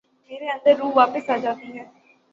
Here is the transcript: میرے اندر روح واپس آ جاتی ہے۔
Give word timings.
میرے 0.29 0.47
اندر 0.49 0.73
روح 0.79 0.91
واپس 0.95 1.25
آ 1.29 1.37
جاتی 1.43 1.67
ہے۔ 1.77 1.83